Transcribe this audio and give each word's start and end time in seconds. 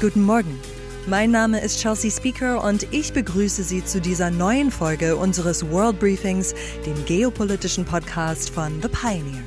Guten 0.00 0.22
Morgen. 0.22 0.60
Mein 1.08 1.32
Name 1.32 1.60
ist 1.60 1.80
Chelsea 1.80 2.08
Speaker 2.08 2.62
und 2.62 2.86
ich 2.92 3.12
begrüße 3.12 3.64
Sie 3.64 3.84
zu 3.84 4.00
dieser 4.00 4.30
neuen 4.30 4.70
Folge 4.70 5.16
unseres 5.16 5.68
World 5.72 5.98
Briefings, 5.98 6.54
dem 6.86 7.04
geopolitischen 7.04 7.84
Podcast 7.84 8.50
von 8.50 8.80
The 8.80 8.86
Pioneer. 8.86 9.42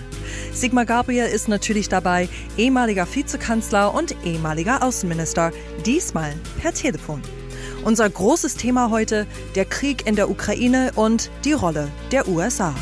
Sigmar 0.51 0.86
Gabriel 0.86 1.27
ist 1.27 1.47
natürlich 1.47 1.87
dabei, 1.87 2.27
ehemaliger 2.57 3.07
Vizekanzler 3.09 3.93
und 3.93 4.14
ehemaliger 4.25 4.83
Außenminister, 4.83 5.54
diesmal 5.86 6.33
per 6.61 6.73
Telefon. 6.73 7.21
Unser 7.86 8.09
großes 8.09 8.57
Thema 8.57 8.89
heute, 8.89 9.27
der 9.55 9.63
Krieg 9.63 10.05
in 10.05 10.18
der 10.18 10.29
Ukraine 10.29 10.91
und 10.95 11.31
die 11.45 11.54
Rolle 11.54 11.88
der 12.11 12.27
USA. 12.27 12.75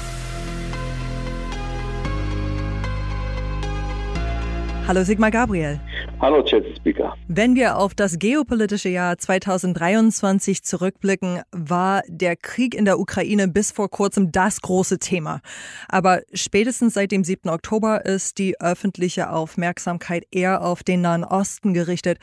Hallo 4.88 5.04
Sigmar 5.04 5.30
Gabriel. 5.30 5.80
Hallo, 6.22 6.44
Chelsea 6.44 6.76
Speaker. 6.76 7.16
Wenn 7.30 7.55
wir 7.55 7.78
auf 7.78 7.96
das 7.96 8.20
geopolitische 8.20 8.90
Jahr 8.90 9.18
2023 9.18 10.64
zurückblicken, 10.64 11.44
war 11.54 12.02
der 12.09 12.36
Krieg 12.36 12.76
in 12.76 12.84
der 12.84 13.00
Ukraine 13.00 13.48
bis 13.48 13.72
vor 13.72 13.90
kurzem 13.90 14.30
das 14.34 14.62
große 14.62 15.00
Thema. 15.00 15.40
Aber 15.88 16.20
spätestens 16.34 16.95
seit 16.95 17.14
dem 17.14 17.23
7. 17.23 17.50
Oktober 17.50 18.05
ist 18.05 18.38
die 18.38 18.59
öffentliche 18.59 19.30
Aufmerksamkeit 19.30 20.26
eher 20.30 20.62
auf 20.66 20.84
den 20.84 21.00
Nahen 21.00 21.23
Osten 21.23 21.73
gerichtet. 21.73 22.18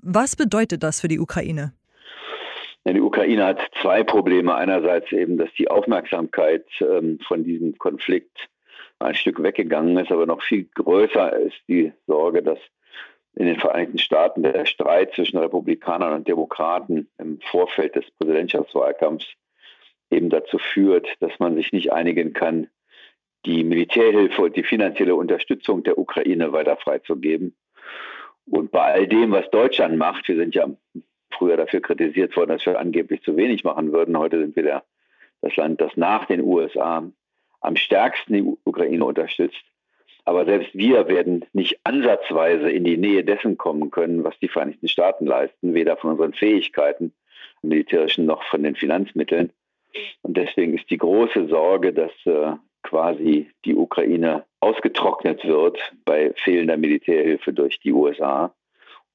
Was 0.00 0.36
bedeutet 0.36 0.84
das 0.84 1.00
für 1.00 1.08
die 1.08 1.18
Ukraine? 1.18 1.72
Die 2.86 3.00
Ukraine 3.00 3.44
hat 3.44 3.60
zwei 3.80 4.04
Probleme. 4.04 4.54
Einerseits 4.54 5.10
eben, 5.10 5.36
dass 5.36 5.52
die 5.58 5.68
Aufmerksamkeit 5.68 6.66
ähm, 6.80 7.18
von 7.26 7.42
diesem 7.42 7.76
Konflikt 7.76 8.36
ein 9.00 9.16
Stück 9.16 9.42
weggegangen 9.42 9.96
ist, 9.96 10.12
aber 10.12 10.26
noch 10.26 10.42
viel 10.42 10.68
größer 10.76 11.36
ist 11.38 11.56
die 11.66 11.92
Sorge, 12.06 12.40
dass 12.40 12.58
in 13.34 13.46
den 13.46 13.58
Vereinigten 13.58 13.98
Staaten 13.98 14.42
der 14.42 14.66
Streit 14.66 15.14
zwischen 15.14 15.38
Republikanern 15.38 16.12
und 16.12 16.28
Demokraten 16.28 17.08
im 17.18 17.40
Vorfeld 17.40 17.96
des 17.96 18.10
Präsidentschaftswahlkampfs 18.18 19.26
eben 20.10 20.28
dazu 20.28 20.58
führt, 20.58 21.08
dass 21.20 21.38
man 21.38 21.54
sich 21.54 21.72
nicht 21.72 21.92
einigen 21.92 22.34
kann, 22.34 22.68
die 23.46 23.64
Militärhilfe 23.64 24.42
und 24.42 24.56
die 24.56 24.62
finanzielle 24.62 25.16
Unterstützung 25.16 25.82
der 25.82 25.98
Ukraine 25.98 26.52
weiter 26.52 26.76
freizugeben. 26.76 27.56
Und 28.46 28.70
bei 28.70 28.92
all 28.92 29.06
dem, 29.06 29.32
was 29.32 29.50
Deutschland 29.50 29.96
macht, 29.96 30.28
wir 30.28 30.36
sind 30.36 30.54
ja 30.54 30.68
früher 31.30 31.56
dafür 31.56 31.80
kritisiert 31.80 32.36
worden, 32.36 32.50
dass 32.50 32.66
wir 32.66 32.78
angeblich 32.78 33.22
zu 33.22 33.36
wenig 33.36 33.64
machen 33.64 33.92
würden. 33.92 34.18
Heute 34.18 34.38
sind 34.38 34.54
wir 34.54 34.62
der, 34.62 34.84
das 35.40 35.56
Land, 35.56 35.80
das 35.80 35.96
nach 35.96 36.26
den 36.26 36.42
USA 36.42 37.10
am 37.60 37.76
stärksten 37.76 38.34
die 38.34 38.56
Ukraine 38.64 39.04
unterstützt. 39.04 39.62
Aber 40.24 40.44
selbst 40.44 40.74
wir 40.74 41.08
werden 41.08 41.44
nicht 41.52 41.80
ansatzweise 41.84 42.70
in 42.70 42.84
die 42.84 42.96
Nähe 42.96 43.24
dessen 43.24 43.58
kommen 43.58 43.90
können, 43.90 44.22
was 44.22 44.38
die 44.38 44.48
Vereinigten 44.48 44.88
Staaten 44.88 45.26
leisten, 45.26 45.74
weder 45.74 45.96
von 45.96 46.12
unseren 46.12 46.32
Fähigkeiten, 46.32 47.12
militärischen 47.62 48.26
noch 48.26 48.42
von 48.44 48.62
den 48.62 48.76
Finanzmitteln. 48.76 49.52
Und 50.22 50.36
deswegen 50.36 50.74
ist 50.74 50.90
die 50.90 50.98
große 50.98 51.48
Sorge, 51.48 51.92
dass 51.92 52.12
äh, 52.24 52.56
quasi 52.82 53.50
die 53.64 53.74
Ukraine 53.74 54.44
ausgetrocknet 54.60 55.44
wird 55.44 55.78
bei 56.04 56.32
fehlender 56.36 56.76
Militärhilfe 56.76 57.52
durch 57.52 57.80
die 57.80 57.92
USA. 57.92 58.54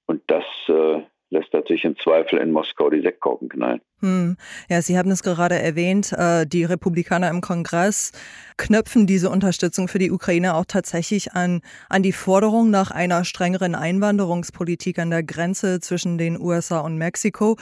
Und 0.05 0.21
das 0.27 0.45
äh, 0.67 1.01
lässt 1.29 1.53
natürlich 1.53 1.83
im 1.83 1.97
Zweifel 1.97 2.39
in 2.39 2.51
Moskau 2.51 2.89
die 2.89 3.01
Sektkorken 3.01 3.49
knallen. 3.49 3.81
Hm. 3.99 4.37
Ja, 4.69 4.81
Sie 4.81 4.97
haben 4.97 5.11
es 5.11 5.23
gerade 5.23 5.55
erwähnt, 5.55 6.13
äh, 6.13 6.45
die 6.45 6.63
Republikaner 6.63 7.29
im 7.29 7.41
Kongress 7.41 8.11
knöpfen 8.57 9.07
diese 9.07 9.29
Unterstützung 9.29 9.87
für 9.87 9.99
die 9.99 10.11
Ukraine 10.11 10.55
auch 10.55 10.65
tatsächlich 10.65 11.33
an, 11.33 11.61
an 11.89 12.03
die 12.03 12.13
Forderung 12.13 12.69
nach 12.69 12.91
einer 12.91 13.25
strengeren 13.25 13.75
Einwanderungspolitik 13.75 14.99
an 14.99 15.09
der 15.09 15.23
Grenze 15.23 15.79
zwischen 15.79 16.17
den 16.17 16.39
USA 16.39 16.79
und 16.79 16.97
Mexiko. 16.97 17.57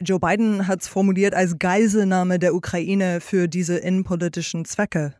Joe 0.00 0.20
Biden 0.20 0.68
hat 0.68 0.82
es 0.82 0.88
formuliert 0.88 1.34
als 1.34 1.58
Geiselnahme 1.58 2.38
der 2.38 2.54
Ukraine 2.54 3.20
für 3.20 3.48
diese 3.48 3.78
innenpolitischen 3.78 4.64
Zwecke. 4.64 5.14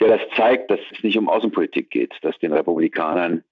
Ja, 0.00 0.06
das 0.06 0.20
zeigt, 0.36 0.70
dass 0.70 0.78
es 0.92 1.02
nicht 1.02 1.18
um 1.18 1.28
Außenpolitik 1.28 1.90
geht, 1.90 2.14
dass 2.22 2.38
den 2.38 2.52
Republikanern 2.52 3.42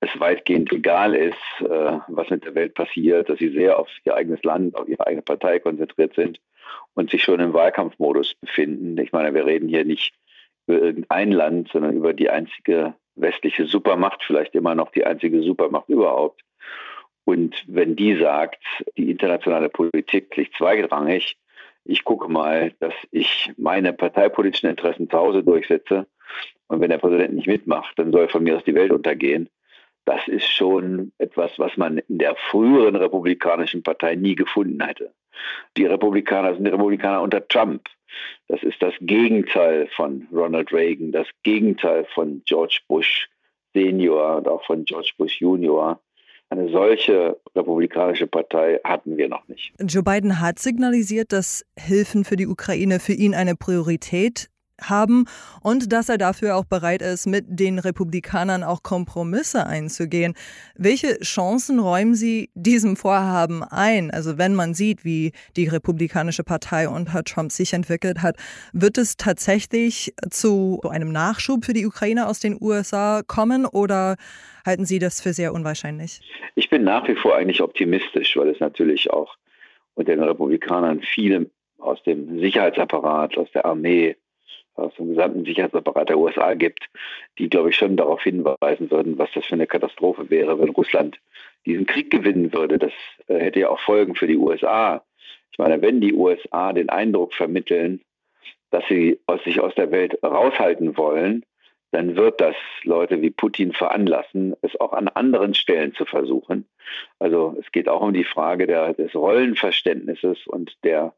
es 0.00 0.20
weitgehend 0.20 0.72
egal 0.72 1.14
ist, 1.14 1.34
äh, 1.60 1.98
was 2.08 2.30
mit 2.30 2.44
der 2.44 2.54
Welt 2.54 2.74
passiert, 2.74 3.28
dass 3.28 3.38
sie 3.38 3.50
sehr 3.50 3.78
auf 3.78 3.88
ihr 4.04 4.14
eigenes 4.14 4.42
Land, 4.42 4.76
auf 4.76 4.88
ihre 4.88 5.06
eigene 5.06 5.22
Partei 5.22 5.58
konzentriert 5.58 6.14
sind 6.14 6.40
und 6.94 7.10
sich 7.10 7.22
schon 7.22 7.40
im 7.40 7.54
Wahlkampfmodus 7.54 8.34
befinden. 8.34 8.98
Ich 8.98 9.12
meine, 9.12 9.34
wir 9.34 9.46
reden 9.46 9.68
hier 9.68 9.84
nicht 9.84 10.14
über 10.66 10.80
irgendein 10.82 11.32
Land, 11.32 11.68
sondern 11.72 11.96
über 11.96 12.12
die 12.12 12.28
einzige 12.28 12.94
westliche 13.14 13.66
Supermacht, 13.66 14.22
vielleicht 14.22 14.54
immer 14.54 14.74
noch 14.74 14.90
die 14.90 15.06
einzige 15.06 15.42
Supermacht 15.42 15.88
überhaupt. 15.88 16.42
Und 17.24 17.64
wenn 17.66 17.96
die 17.96 18.16
sagt, 18.16 18.62
die 18.96 19.10
internationale 19.10 19.68
Politik 19.68 20.36
liegt 20.36 20.56
zweitrangig, 20.56 21.36
ich 21.84 22.04
gucke 22.04 22.28
mal, 22.28 22.72
dass 22.80 22.94
ich 23.10 23.52
meine 23.56 23.92
parteipolitischen 23.92 24.68
Interessen 24.68 25.08
zu 25.08 25.16
Hause 25.16 25.42
durchsetze. 25.42 26.06
Und 26.66 26.80
wenn 26.80 26.90
der 26.90 26.98
Präsident 26.98 27.34
nicht 27.34 27.46
mitmacht, 27.46 27.98
dann 27.98 28.12
soll 28.12 28.28
von 28.28 28.42
mir 28.42 28.56
aus 28.56 28.64
die 28.64 28.74
Welt 28.74 28.90
untergehen 28.90 29.48
das 30.06 30.26
ist 30.28 30.46
schon 30.46 31.12
etwas, 31.18 31.58
was 31.58 31.76
man 31.76 31.98
in 31.98 32.18
der 32.18 32.36
früheren 32.50 32.96
Republikanischen 32.96 33.82
Partei 33.82 34.14
nie 34.14 34.36
gefunden 34.36 34.82
hätte. 34.82 35.12
Die 35.76 35.84
Republikaner 35.84 36.54
sind 36.54 36.64
die 36.64 36.70
Republikaner 36.70 37.20
unter 37.20 37.46
Trump. 37.46 37.88
Das 38.48 38.62
ist 38.62 38.80
das 38.80 38.94
Gegenteil 39.00 39.88
von 39.94 40.26
Ronald 40.32 40.72
Reagan, 40.72 41.12
das 41.12 41.26
Gegenteil 41.42 42.06
von 42.14 42.40
George 42.46 42.80
Bush 42.88 43.28
Senior 43.74 44.36
und 44.36 44.48
auch 44.48 44.64
von 44.64 44.84
George 44.84 45.12
Bush 45.18 45.40
Junior. 45.40 46.00
Eine 46.48 46.70
solche 46.70 47.36
republikanische 47.56 48.28
Partei 48.28 48.78
hatten 48.84 49.16
wir 49.16 49.28
noch 49.28 49.46
nicht. 49.48 49.72
Joe 49.80 50.04
Biden 50.04 50.40
hat 50.40 50.60
signalisiert, 50.60 51.32
dass 51.32 51.66
Hilfen 51.76 52.24
für 52.24 52.36
die 52.36 52.46
Ukraine 52.46 53.00
für 53.00 53.12
ihn 53.12 53.34
eine 53.34 53.56
Priorität 53.56 54.48
haben 54.80 55.24
und 55.62 55.92
dass 55.92 56.08
er 56.08 56.18
dafür 56.18 56.56
auch 56.56 56.64
bereit 56.64 57.02
ist, 57.02 57.26
mit 57.26 57.44
den 57.48 57.78
Republikanern 57.78 58.62
auch 58.62 58.82
Kompromisse 58.82 59.66
einzugehen. 59.66 60.34
Welche 60.76 61.18
Chancen 61.20 61.78
räumen 61.78 62.14
Sie 62.14 62.50
diesem 62.54 62.96
Vorhaben 62.96 63.62
ein? 63.62 64.10
Also 64.10 64.38
wenn 64.38 64.54
man 64.54 64.74
sieht, 64.74 65.04
wie 65.04 65.32
die 65.56 65.68
Republikanische 65.68 66.44
Partei 66.44 66.88
unter 66.88 67.24
Trump 67.24 67.52
sich 67.52 67.72
entwickelt 67.72 68.22
hat, 68.22 68.36
wird 68.72 68.98
es 68.98 69.16
tatsächlich 69.16 70.14
zu 70.30 70.80
einem 70.88 71.12
Nachschub 71.12 71.64
für 71.64 71.72
die 71.72 71.86
Ukraine 71.86 72.28
aus 72.28 72.40
den 72.40 72.56
USA 72.60 73.22
kommen 73.26 73.66
oder 73.66 74.16
halten 74.64 74.84
Sie 74.84 74.98
das 74.98 75.20
für 75.20 75.32
sehr 75.32 75.54
unwahrscheinlich? 75.54 76.20
Ich 76.54 76.68
bin 76.70 76.84
nach 76.84 77.06
wie 77.08 77.14
vor 77.14 77.36
eigentlich 77.36 77.60
optimistisch, 77.60 78.36
weil 78.36 78.48
es 78.48 78.60
natürlich 78.60 79.10
auch 79.10 79.36
unter 79.94 80.14
den 80.14 80.22
Republikanern 80.22 81.00
viele 81.02 81.50
aus 81.78 82.02
dem 82.02 82.40
Sicherheitsapparat, 82.40 83.36
aus 83.38 83.50
der 83.52 83.64
Armee, 83.64 84.16
aus 84.76 84.94
dem 84.94 85.08
gesamten 85.08 85.44
Sicherheitsapparat 85.44 86.08
der 86.08 86.18
USA 86.18 86.54
gibt, 86.54 86.88
die, 87.38 87.48
glaube 87.48 87.70
ich, 87.70 87.76
schon 87.76 87.96
darauf 87.96 88.22
hinweisen 88.22 88.90
würden, 88.90 89.18
was 89.18 89.30
das 89.34 89.46
für 89.46 89.54
eine 89.54 89.66
Katastrophe 89.66 90.30
wäre, 90.30 90.58
wenn 90.60 90.70
Russland 90.70 91.18
diesen 91.64 91.86
Krieg 91.86 92.10
gewinnen 92.10 92.52
würde. 92.52 92.78
Das 92.78 92.92
äh, 93.28 93.38
hätte 93.38 93.60
ja 93.60 93.68
auch 93.68 93.80
Folgen 93.80 94.14
für 94.14 94.26
die 94.26 94.36
USA. 94.36 95.02
Ich 95.52 95.58
meine, 95.58 95.80
wenn 95.82 96.00
die 96.00 96.12
USA 96.12 96.72
den 96.72 96.90
Eindruck 96.90 97.34
vermitteln, 97.34 98.00
dass 98.70 98.84
sie 98.88 99.18
sich 99.44 99.60
aus 99.60 99.74
der 99.74 99.90
Welt 99.90 100.18
raushalten 100.22 100.96
wollen, 100.96 101.44
dann 101.92 102.16
wird 102.16 102.40
das 102.40 102.56
Leute 102.82 103.22
wie 103.22 103.30
Putin 103.30 103.72
veranlassen, 103.72 104.54
es 104.60 104.78
auch 104.80 104.92
an 104.92 105.08
anderen 105.08 105.54
Stellen 105.54 105.94
zu 105.94 106.04
versuchen. 106.04 106.66
Also 107.18 107.56
es 107.60 107.70
geht 107.72 107.88
auch 107.88 108.02
um 108.02 108.12
die 108.12 108.24
Frage 108.24 108.66
der, 108.66 108.92
des 108.92 109.14
Rollenverständnisses 109.14 110.46
und 110.46 110.76
der, 110.84 111.14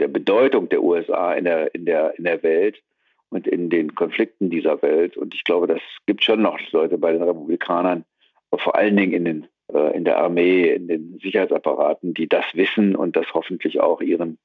der 0.00 0.08
Bedeutung 0.08 0.68
der 0.68 0.82
USA 0.82 1.32
in 1.32 1.44
der, 1.44 1.74
in 1.74 1.86
der, 1.86 2.18
in 2.18 2.24
der 2.24 2.42
Welt 2.42 2.82
und 3.30 3.46
in 3.46 3.70
den 3.70 3.94
Konflikten 3.94 4.50
dieser 4.50 4.80
Welt. 4.82 5.16
Und 5.16 5.34
ich 5.34 5.44
glaube, 5.44 5.66
das 5.66 5.80
gibt 6.06 6.24
schon 6.24 6.42
noch 6.42 6.58
Leute 6.72 6.98
bei 6.98 7.12
den 7.12 7.22
Republikanern, 7.22 8.04
vor 8.56 8.76
allen 8.76 8.96
Dingen 8.96 9.12
in, 9.12 9.24
den, 9.24 9.46
äh, 9.72 9.96
in 9.96 10.04
der 10.04 10.18
Armee, 10.18 10.72
in 10.72 10.88
den 10.88 11.18
Sicherheitsapparaten, 11.22 12.14
die 12.14 12.28
das 12.28 12.44
wissen 12.54 12.96
und 12.96 13.16
das 13.16 13.26
hoffentlich 13.34 13.80
auch 13.80 14.00
ihren 14.00 14.38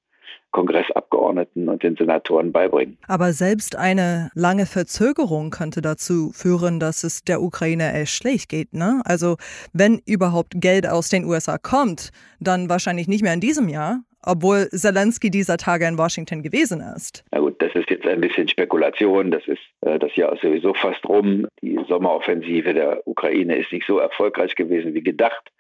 Kongressabgeordneten 0.52 1.68
und 1.68 1.84
den 1.84 1.96
Senatoren 1.96 2.52
beibringen. 2.52 2.98
Aber 3.08 3.34
selbst 3.34 3.76
eine 3.76 4.30
lange 4.36 4.66
Verzögerung 4.66 5.50
könnte 5.50 5.82
dazu 5.82 6.32
führen, 6.32 6.80
dass 6.80 7.04
es 7.04 7.24
der 7.24 7.42
Ukraine 7.42 7.94
echt 7.94 8.14
schlecht 8.14 8.50
geht. 8.50 8.74
Ne? 8.74 9.02
Also 9.04 9.38
wenn 9.74 10.02
überhaupt 10.06 10.54
Geld 10.56 10.88
aus 10.88 11.10
den 11.10 11.26
USA 11.26 11.58
kommt, 11.58 12.12
dann 12.40 12.70
wahrscheinlich 12.70 13.08
nicht 13.08 13.24
mehr 13.24 13.34
in 13.34 13.40
diesem 13.40 13.68
Jahr, 13.68 14.02
obwohl 14.22 14.70
Zelensky 14.70 15.32
dieser 15.32 15.58
Tage 15.58 15.88
in 15.88 15.98
Washington 15.98 16.44
gewesen 16.44 16.82
ist. 16.96 17.26
Na 17.32 17.40
gut, 17.40 17.62
das 17.62 17.74
ist 17.74 17.90
jetzt 17.90 18.06
ein 18.06 18.22
bisschen 18.22 18.48
Spekulation. 18.48 19.32
Das 19.32 19.46
ist 19.48 19.60
äh, 19.82 20.00
das 20.00 20.16
Jahr 20.16 20.34
ist 20.34 20.42
sowieso 20.42 20.74
fast 20.74 21.04
rum. 21.08 21.48
Die 21.62 21.80
Sommeroffensive 21.88 22.74
der 22.74 23.08
Ukraine 23.08 23.58
ist 23.58 23.72
nicht 23.72 23.88
so 23.88 23.98
erfolgreich 23.98 24.56
gewesen 24.56 24.94
wie 24.94 25.04
gedacht. 25.04 25.52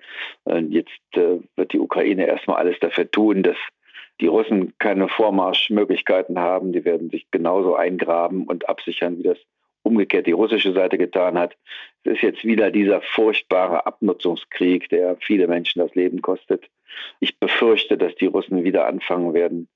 Und 0.44 0.71
jetzt 0.71 0.92
äh, 1.13 1.39
wird 1.56 1.74
die 1.74 1.80
Ukraine 1.80 2.27
erstmal 2.27 2.57
alles 2.57 2.80
dafür 2.80 3.09
tun, 3.09 3.44
dass 3.44 3.57
die 4.24 4.28
Russen 4.28 4.74
keine 4.80 5.10
Vormarschmöglichkeiten 5.10 6.40
haben. 6.40 6.72
Die 6.72 6.86
werden 6.86 7.10
sich 7.10 7.30
genauso 7.30 7.75
eingraben 7.75 8.48
und 8.48 8.70
absichern, 8.70 9.18
wie 9.18 9.24
das 9.24 9.38
umgekehrt 9.84 10.28
die 10.28 10.31
russische 10.31 10.72
Seite 10.72 10.98
getan 10.98 11.38
hat. 11.38 11.58
Es 12.06 12.14
ist 12.14 12.22
jetzt 12.22 12.46
wieder 12.46 12.72
dieser 12.72 13.02
furchtbare 13.02 13.86
Abnutzungskrieg, 13.86 14.88
der 14.88 15.18
viele 15.20 15.50
Menschen 15.50 15.80
das 15.80 15.94
Leben 15.94 16.22
kostet. 16.22 16.70
Ich 17.20 17.38
befürchte, 17.38 17.98
dass 17.98 18.16
die 18.16 18.28
Russen 18.28 18.64
wieder 18.64 18.88
anfangen 18.88 19.34
werden, 19.34 19.68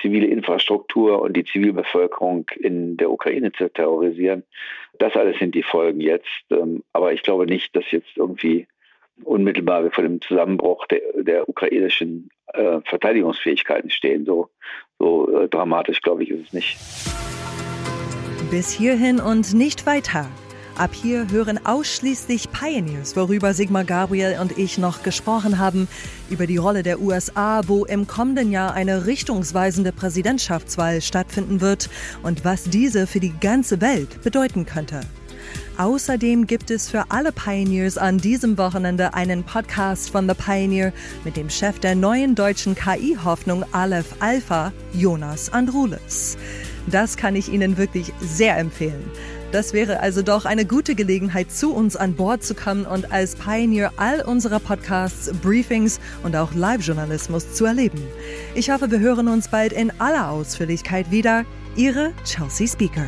zivile 0.00 0.26
Infrastruktur 0.26 1.20
und 1.20 1.36
die 1.36 1.44
Zivilbevölkerung 1.44 2.46
in 2.60 2.96
der 2.96 3.10
Ukraine 3.10 3.52
zu 3.52 3.70
terrorisieren. 3.70 4.42
Das 4.98 5.14
alles 5.16 5.38
sind 5.38 5.54
die 5.54 5.62
Folgen 5.62 6.00
jetzt. 6.00 6.46
Ähm, 6.50 6.82
aber 6.94 7.12
ich 7.12 7.22
glaube 7.22 7.44
nicht, 7.44 7.76
dass 7.76 7.90
jetzt 7.90 8.16
irgendwie 8.16 8.66
unmittelbar 9.22 9.90
vor 9.90 10.04
dem 10.04 10.22
Zusammenbruch 10.22 10.86
der, 10.86 11.00
der 11.16 11.46
ukrainischen 11.46 12.30
äh, 12.54 12.80
Verteidigungsfähigkeiten 12.88 13.90
stehen. 13.90 14.24
So, 14.24 14.48
so 14.98 15.42
äh, 15.42 15.48
dramatisch, 15.48 16.00
glaube 16.00 16.22
ich, 16.22 16.30
ist 16.30 16.46
es 16.46 16.52
nicht. 16.52 16.76
Bis 18.50 18.70
hierhin 18.70 19.20
und 19.20 19.54
nicht 19.54 19.86
weiter. 19.86 20.28
Ab 20.78 20.94
hier 20.94 21.30
hören 21.30 21.60
ausschließlich 21.64 22.50
Pioneers, 22.50 23.14
worüber 23.14 23.52
Sigmar 23.52 23.84
Gabriel 23.84 24.38
und 24.40 24.56
ich 24.58 24.78
noch 24.78 25.02
gesprochen 25.02 25.58
haben, 25.58 25.86
über 26.30 26.46
die 26.46 26.56
Rolle 26.56 26.82
der 26.82 27.00
USA, 27.00 27.60
wo 27.66 27.84
im 27.84 28.06
kommenden 28.06 28.50
Jahr 28.50 28.72
eine 28.72 29.06
richtungsweisende 29.06 29.92
Präsidentschaftswahl 29.92 31.02
stattfinden 31.02 31.60
wird 31.60 31.90
und 32.22 32.44
was 32.44 32.64
diese 32.64 33.06
für 33.06 33.20
die 33.20 33.34
ganze 33.38 33.82
Welt 33.82 34.22
bedeuten 34.22 34.64
könnte. 34.64 35.00
Außerdem 35.78 36.46
gibt 36.46 36.70
es 36.70 36.88
für 36.88 37.04
alle 37.08 37.32
Pioneers 37.32 37.96
an 37.96 38.18
diesem 38.18 38.58
Wochenende 38.58 39.14
einen 39.14 39.42
Podcast 39.42 40.10
von 40.10 40.28
The 40.28 40.34
Pioneer 40.34 40.92
mit 41.24 41.36
dem 41.36 41.48
Chef 41.48 41.78
der 41.78 41.94
neuen 41.94 42.34
deutschen 42.34 42.74
KI-Hoffnung 42.74 43.64
Aleph 43.72 44.14
Alpha, 44.20 44.72
Jonas 44.92 45.52
Andrulis. 45.52 46.36
Das 46.86 47.16
kann 47.16 47.36
ich 47.36 47.50
Ihnen 47.50 47.76
wirklich 47.76 48.12
sehr 48.20 48.58
empfehlen. 48.58 49.04
Das 49.52 49.72
wäre 49.72 50.00
also 50.00 50.22
doch 50.22 50.44
eine 50.46 50.64
gute 50.64 50.94
Gelegenheit, 50.94 51.52
zu 51.52 51.74
uns 51.74 51.94
an 51.94 52.14
Bord 52.14 52.42
zu 52.42 52.54
kommen 52.54 52.86
und 52.86 53.12
als 53.12 53.36
Pioneer 53.36 53.92
all 53.96 54.22
unserer 54.22 54.60
Podcasts, 54.60 55.30
Briefings 55.42 56.00
und 56.22 56.34
auch 56.36 56.54
Live-Journalismus 56.54 57.52
zu 57.52 57.66
erleben. 57.66 58.02
Ich 58.54 58.70
hoffe, 58.70 58.90
wir 58.90 59.00
hören 59.00 59.28
uns 59.28 59.48
bald 59.48 59.72
in 59.72 59.92
aller 60.00 60.30
Ausführlichkeit 60.30 61.10
wieder. 61.10 61.44
Ihre 61.76 62.12
Chelsea 62.24 62.66
Speaker. 62.66 63.06